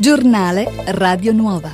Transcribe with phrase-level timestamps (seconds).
[0.00, 1.72] Giornale Radio Nuova.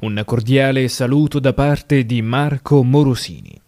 [0.00, 3.60] Un cordiale saluto da parte di Marco Morosini.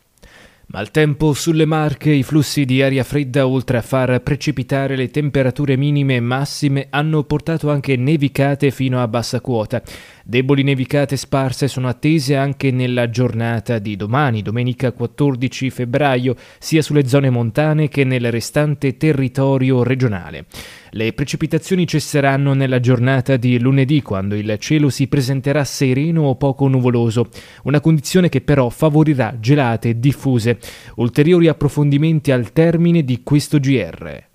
[0.71, 6.17] Maltempo sulle Marche, i flussi di aria fredda, oltre a far precipitare le temperature minime
[6.17, 9.83] e massime, hanno portato anche nevicate fino a bassa quota.
[10.31, 17.09] Deboli nevicate sparse sono attese anche nella giornata di domani, domenica 14 febbraio, sia sulle
[17.09, 20.45] zone montane che nel restante territorio regionale.
[20.91, 26.69] Le precipitazioni cesseranno nella giornata di lunedì, quando il cielo si presenterà sereno o poco
[26.69, 27.31] nuvoloso,
[27.63, 30.59] una condizione che però favorirà gelate diffuse.
[30.97, 34.27] Ulteriori approfondimenti al termine di questo GR.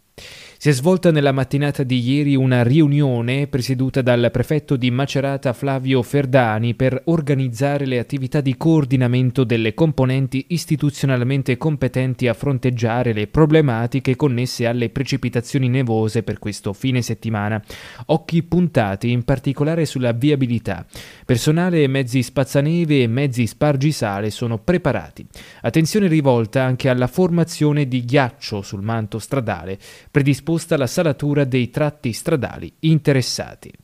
[0.64, 6.02] Si è svolta nella mattinata di ieri una riunione presieduta dal prefetto di Macerata Flavio
[6.02, 14.16] Ferdani per organizzare le attività di coordinamento delle componenti istituzionalmente competenti a fronteggiare le problematiche
[14.16, 17.62] connesse alle precipitazioni nevose per questo fine settimana.
[18.06, 20.86] Occhi puntati in particolare sulla viabilità.
[21.26, 25.28] Personale e mezzi spazzaneve e mezzi spargisale sono preparati.
[25.60, 29.78] Attenzione rivolta anche alla formazione di ghiaccio sul manto stradale,
[30.10, 33.83] predisposto disposta la salatura dei tratti stradali interessati.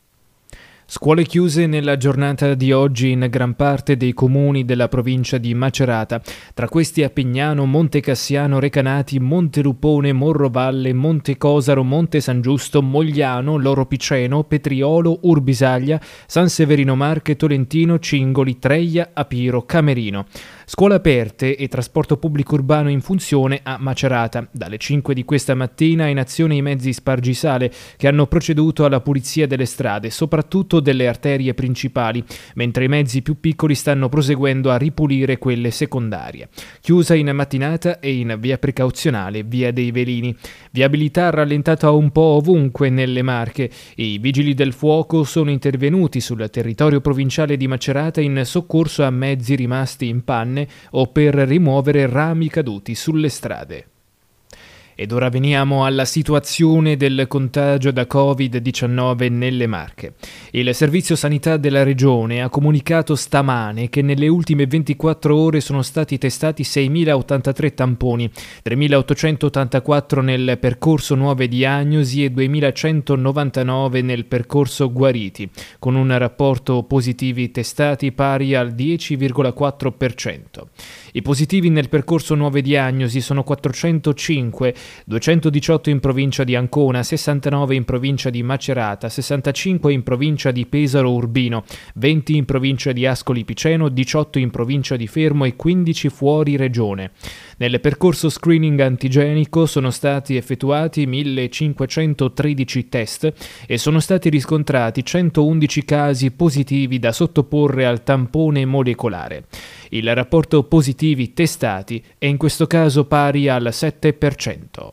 [0.92, 6.20] Scuole chiuse nella giornata di oggi in gran parte dei comuni della provincia di Macerata,
[6.56, 12.82] tra questi a Pignano, Monte Cassiano, Recanati, Monte Rupone, Morrovalle, Monte Cosaro, Monte San Giusto,
[12.82, 20.26] Mogliano, Loro Piceno, Petriolo, Urbisaglia, San Severino Marche, Tolentino, Cingoli, Treia, Apiro, Camerino.
[20.66, 24.48] Scuole aperte e trasporto pubblico urbano in funzione a Macerata.
[24.52, 29.48] Dalle 5 di questa mattina in azione i mezzi Spargisale che hanno proceduto alla pulizia
[29.48, 32.24] delle strade, soprattutto delle arterie principali,
[32.56, 36.50] mentre i mezzi più piccoli stanno proseguendo a ripulire quelle secondarie.
[36.82, 40.36] Chiusa in mattinata e in via precauzionale via dei Velini.
[40.72, 43.70] Viabilità rallentata un po' ovunque nelle Marche.
[43.96, 49.56] I vigili del fuoco sono intervenuti sul territorio provinciale di Macerata in soccorso a mezzi
[49.56, 53.86] rimasti in panne o per rimuovere rami caduti sulle strade.
[55.02, 60.16] Ed ora veniamo alla situazione del contagio da Covid-19 nelle Marche.
[60.52, 66.18] Il Servizio Sanità della Regione ha comunicato stamane che nelle ultime 24 ore sono stati
[66.18, 68.30] testati 6.083 tamponi,
[68.62, 75.50] 3.884 nel percorso nuove diagnosi e 2.199 nel percorso guariti,
[75.80, 80.44] con un rapporto positivi testati pari al 10,4%.
[81.14, 84.76] I positivi nel percorso nuove diagnosi sono 405,
[85.06, 91.12] 218 in provincia di Ancona, 69 in provincia di Macerata, 65 in provincia di Pesaro
[91.12, 91.64] Urbino,
[91.96, 97.12] 20 in provincia di Ascoli Piceno, 18 in provincia di Fermo e 15 fuori regione.
[97.58, 103.34] Nel percorso screening antigenico sono stati effettuati 1513 test
[103.66, 109.46] e sono stati riscontrati 111 casi positivi da sottoporre al tampone molecolare.
[109.90, 114.92] Il rapporto positivi testati è in questo caso pari al 7%.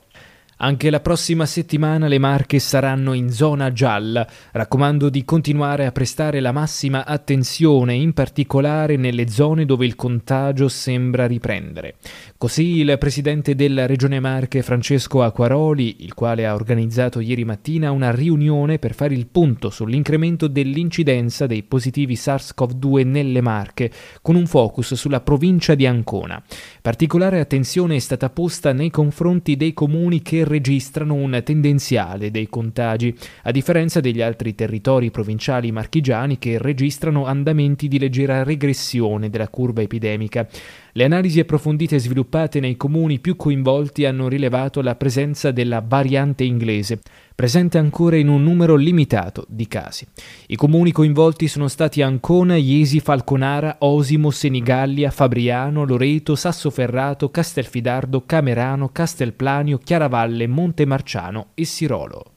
[0.58, 4.26] Anche la prossima settimana le Marche saranno in zona gialla.
[4.52, 10.68] Raccomando di continuare a prestare la massima attenzione, in particolare nelle zone dove il contagio
[10.68, 11.96] sembra riprendere.
[12.38, 18.10] Così il presidente della Regione Marche, Francesco Acquaroli, il quale ha organizzato ieri mattina una
[18.10, 24.92] riunione per fare il punto sull'incremento dell'incidenza dei positivi SARS-CoV-2 nelle Marche, con un focus
[24.92, 26.42] sulla provincia di Ancona.
[26.82, 33.16] Particolare attenzione è stata posta nei confronti dei comuni che registrano un tendenziale dei contagi,
[33.44, 39.80] a differenza degli altri territori provinciali marchigiani che registrano andamenti di leggera regressione della curva
[39.80, 40.46] epidemica.
[40.96, 47.00] Le analisi approfondite sviluppate nei comuni più coinvolti hanno rilevato la presenza della variante inglese,
[47.34, 50.06] presente ancora in un numero limitato di casi.
[50.46, 58.88] I comuni coinvolti sono stati Ancona, Iesi, Falconara, Osimo, Senigallia, Fabriano, Loreto, Sassoferrato, Castelfidardo, Camerano,
[58.88, 62.35] Castelplanio, Chiaravalle, Montemarciano e Sirolo.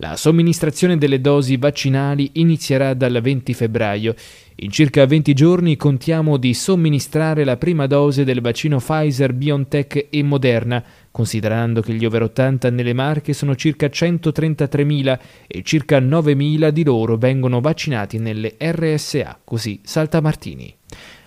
[0.03, 4.13] La somministrazione delle dosi vaccinali inizierà dal 20 febbraio.
[4.55, 10.21] In circa 20 giorni contiamo di somministrare la prima dose del vaccino Pfizer, BioNTech e
[10.21, 16.83] Moderna, considerando che gli over 80 nelle Marche sono circa 133.000 e circa 9.000 di
[16.83, 20.75] loro vengono vaccinati nelle RSA, così Salta Martini.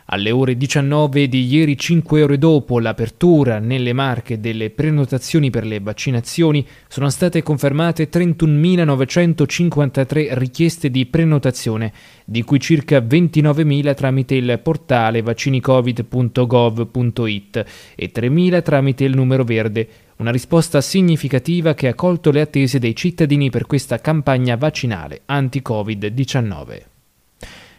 [0.08, 5.80] Alle ore 19 di ieri, 5 ore dopo l'apertura nelle Marche delle prenotazioni per le
[5.80, 11.92] vaccinazioni, sono state confermate 31.953 richieste di prenotazione,
[12.24, 17.64] di cui circa 29.000 tramite il portale vaccinicovid.gov.it
[17.96, 19.88] e 3.000 tramite il numero verde.
[20.18, 26.94] Una risposta significativa che ha colto le attese dei cittadini per questa campagna vaccinale anti-Covid-19.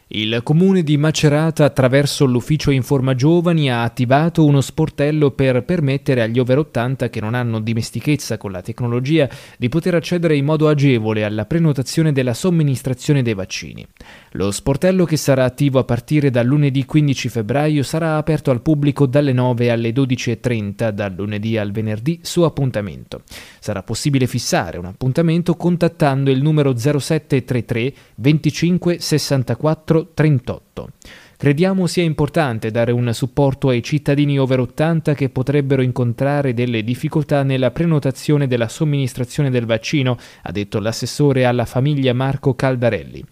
[0.10, 6.40] Il comune di Macerata, attraverso l'ufficio Informa Giovani, ha attivato uno sportello per permettere agli
[6.40, 9.28] over 80 che non hanno dimestichezza con la tecnologia
[9.58, 13.86] di poter accedere in modo agevole alla prenotazione della somministrazione dei vaccini.
[14.32, 19.08] Lo sportello, che sarà attivo a partire dal lunedì 15 febbraio, sarà aperto al pubblico
[19.08, 23.24] dalle 9 alle 12.30, dal lunedì al venerdì su appuntamento.
[23.60, 30.90] Sarà possibile fissare un appuntamento contattando il numero 0733 25 64 38.
[31.38, 37.44] Crediamo sia importante dare un supporto ai cittadini over 80 che potrebbero incontrare delle difficoltà
[37.44, 43.24] nella prenotazione della somministrazione del vaccino, ha detto l'assessore alla famiglia Marco Caldarelli.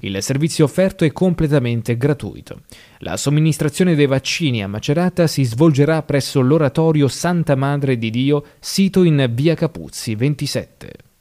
[0.00, 2.60] Il servizio offerto è completamente gratuito.
[2.98, 9.04] La somministrazione dei vaccini a Macerata si svolgerà presso l'oratorio Santa Madre di Dio, sito
[9.04, 11.13] in via Capuzzi 27.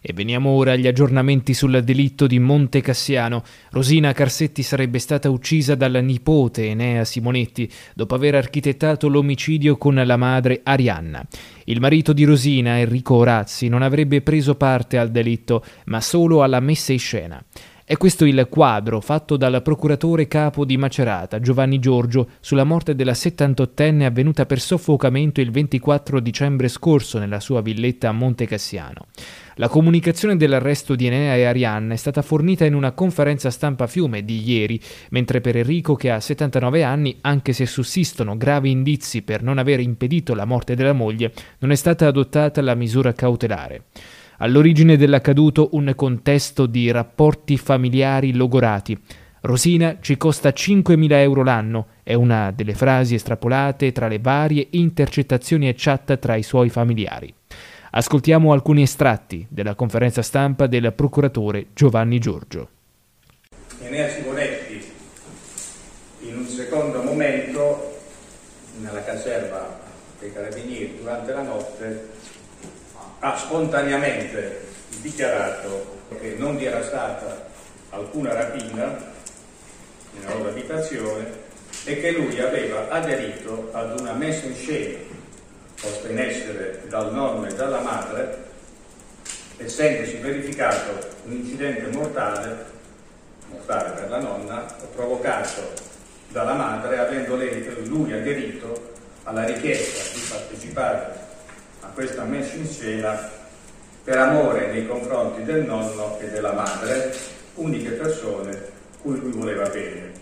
[0.00, 3.42] E veniamo ora agli aggiornamenti sul delitto di Monte Cassiano.
[3.70, 10.16] Rosina Carsetti sarebbe stata uccisa dalla nipote Enea Simonetti dopo aver architettato l'omicidio con la
[10.16, 11.26] madre Arianna.
[11.64, 16.60] Il marito di Rosina, Enrico Orazzi, non avrebbe preso parte al delitto, ma solo alla
[16.60, 17.44] messa in scena.
[17.88, 23.12] È questo il quadro fatto dal procuratore capo di Macerata, Giovanni Giorgio, sulla morte della
[23.12, 29.06] 78enne avvenuta per soffocamento il 24 dicembre scorso nella sua villetta a Monte Cassiano.
[29.54, 34.22] La comunicazione dell'arresto di Enea e Arianna è stata fornita in una conferenza stampa Fiume
[34.22, 39.42] di ieri, mentre per Enrico, che ha 79 anni, anche se sussistono gravi indizi per
[39.42, 43.84] non aver impedito la morte della moglie, non è stata adottata la misura cautelare.
[44.40, 48.96] All'origine dell'accaduto un contesto di rapporti familiari logorati.
[49.40, 55.68] Rosina ci costa 5.000 euro l'anno, è una delle frasi estrapolate tra le varie intercettazioni
[55.68, 57.34] e chat tra i suoi familiari.
[57.90, 62.68] Ascoltiamo alcuni estratti della conferenza stampa del procuratore Giovanni Giorgio.
[63.80, 64.84] Enea Simonetti,
[66.20, 67.96] in un secondo momento,
[68.80, 69.66] nella caserma
[70.20, 72.08] dei carabinieri, durante la notte,
[73.20, 74.66] ha spontaneamente
[75.00, 77.46] dichiarato che non vi era stata
[77.90, 78.96] alcuna rapina
[80.12, 81.46] nella loro abitazione
[81.84, 85.16] e che lui aveva aderito ad una messa in scena
[85.80, 88.46] posta in essere dal nonno e dalla madre,
[89.58, 92.64] essendosi verificato un incidente mortale,
[93.48, 95.72] mortale per la nonna, provocato
[96.28, 101.17] dalla madre, avendo lei, lui aderito alla richiesta di partecipare
[101.88, 103.30] a questa messa in scena
[104.04, 107.14] per amore nei confronti del nonno e della madre,
[107.54, 110.12] uniche persone cui lui voleva bene.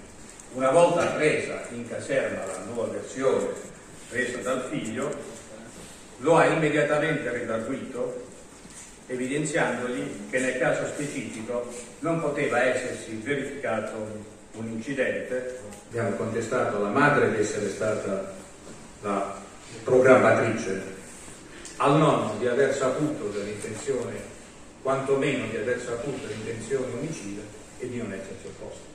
[0.52, 3.46] Una volta presa in caserma la nuova versione
[4.08, 5.35] presa dal figlio,
[6.18, 8.25] lo ha immediatamente redarguito
[9.08, 11.68] evidenziandogli che nel caso specifico
[12.00, 15.58] non poteva essersi verificato un incidente.
[15.88, 18.32] Abbiamo contestato alla madre di essere stata
[19.02, 19.35] la
[19.85, 20.95] programmatrice,
[21.78, 24.14] al nonno di aver saputo dell'intenzione,
[24.83, 27.42] quantomeno di aver saputo l'intenzione omicida
[27.78, 28.95] e di non essersi opposto.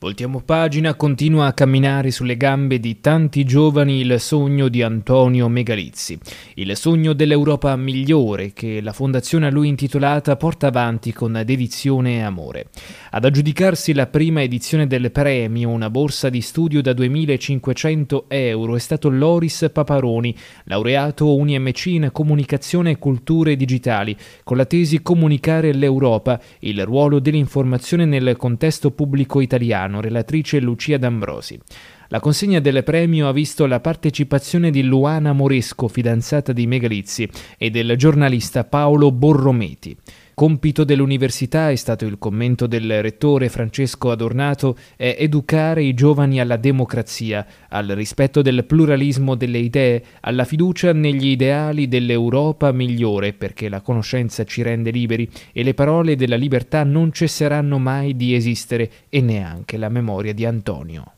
[0.00, 6.16] Voltiamo pagina, continua a camminare sulle gambe di tanti giovani il sogno di Antonio Megalizzi,
[6.54, 12.20] il sogno dell'Europa migliore che la fondazione a lui intitolata porta avanti con dedizione e
[12.20, 12.66] amore.
[13.10, 18.78] Ad aggiudicarsi la prima edizione del premio, una borsa di studio da 2.500 euro, è
[18.78, 20.32] stato Loris Paparoni,
[20.66, 28.04] laureato UniMC in Comunicazione e Culture Digitali, con la tesi Comunicare l'Europa, il ruolo dell'informazione
[28.04, 31.58] nel contesto pubblico italiano, relatrice Lucia D'Ambrosi.
[32.08, 37.28] La consegna del premio ha visto la partecipazione di Luana Moresco, fidanzata di Megalizzi,
[37.58, 39.96] e del giornalista Paolo Borrometi.
[40.38, 46.56] Compito dell'università, è stato il commento del rettore Francesco Adornato, è educare i giovani alla
[46.56, 53.80] democrazia, al rispetto del pluralismo delle idee, alla fiducia negli ideali dell'Europa migliore, perché la
[53.80, 59.20] conoscenza ci rende liberi e le parole della libertà non cesseranno mai di esistere e
[59.20, 61.14] neanche la memoria di Antonio.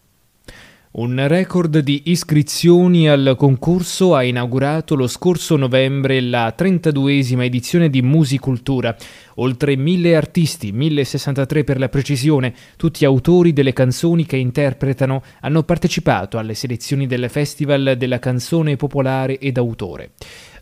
[0.93, 8.03] Un record di iscrizioni al concorso ha inaugurato lo scorso novembre la 32esima edizione di
[8.03, 8.97] Musicultura.
[9.37, 16.39] Oltre mille artisti, 1063 per la precisione, tutti autori delle canzoni che interpretano, hanno partecipato
[16.39, 20.11] alle selezioni del Festival della canzone popolare ed autore.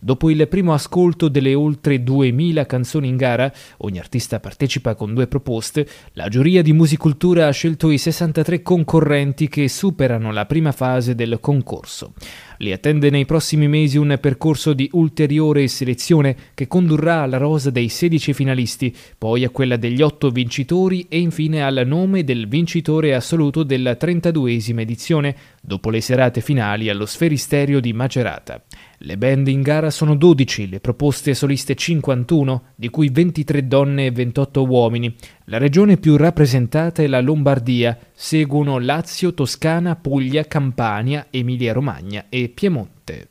[0.00, 5.26] Dopo il primo ascolto delle oltre 2000 canzoni in gara, ogni artista partecipa con due
[5.26, 11.14] proposte, la giuria di Musicultura ha scelto i 63 concorrenti che superano la prima fase
[11.14, 12.12] del concorso.
[12.58, 17.88] Li attende nei prossimi mesi un percorso di ulteriore selezione che condurrà alla rosa dei
[17.88, 23.62] 16 finalisti, poi a quella degli 8 vincitori e infine al nome del vincitore assoluto
[23.62, 28.62] della 32esima edizione, dopo le serate finali allo Sferisterio di Macerata.
[28.98, 34.10] Le band in gara sono 12, le proposte soliste 51, di cui 23 donne e
[34.10, 35.14] 28 uomini.
[35.44, 43.28] La regione più rappresentata è la Lombardia, seguono Lazio, Toscana, Puglia, Campania, Emilia-Romagna e Piemonte.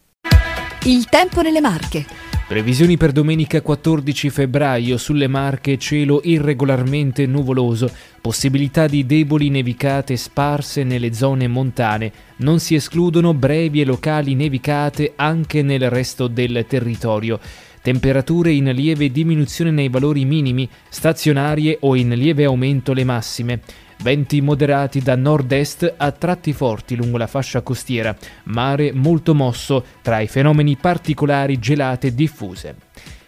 [0.84, 2.27] Il tempo nelle Marche.
[2.48, 10.86] Previsioni per domenica 14 febbraio sulle Marche cielo irregolarmente nuvoloso, possibilità di deboli nevicate sparse
[10.86, 17.38] nelle zone montane, non si escludono brevi e locali nevicate anche nel resto del territorio.
[17.82, 23.60] Temperature in lieve diminuzione nei valori minimi, stazionarie o in lieve aumento le massime.
[24.00, 30.20] Venti moderati da nord-est a tratti forti lungo la fascia costiera, mare molto mosso tra
[30.20, 32.87] i fenomeni particolari gelate diffuse.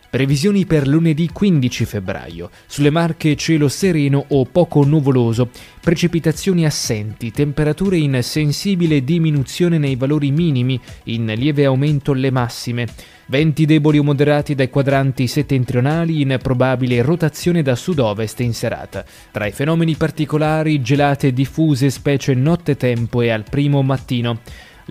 [0.10, 2.50] Previsioni per lunedì 15 febbraio.
[2.66, 10.32] Sulle Marche cielo sereno o poco nuvoloso, precipitazioni assenti, temperature in sensibile diminuzione nei valori
[10.32, 12.88] minimi, in lieve aumento le massime.
[13.28, 19.06] Venti deboli o moderati dai quadranti settentrionali in probabile rotazione da sud-ovest in serata.
[19.30, 24.40] Tra i fenomeni particolari gelate diffuse specie nottetempo e al primo mattino.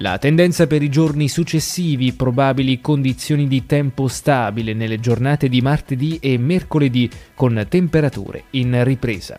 [0.00, 6.19] La tendenza per i giorni successivi, probabili condizioni di tempo stabile nelle giornate di martedì
[6.21, 9.37] e mercoledì con temperature in ripresa.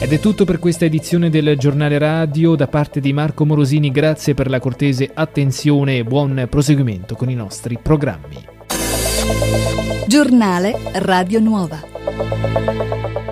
[0.00, 4.34] Ed è tutto per questa edizione del giornale radio da parte di Marco Morosini, grazie
[4.34, 8.36] per la cortese attenzione e buon proseguimento con i nostri programmi.
[10.06, 13.23] Giornale Radio Nuova.